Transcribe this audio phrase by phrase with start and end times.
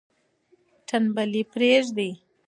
[0.87, 2.11] تنبلي پریږدئ.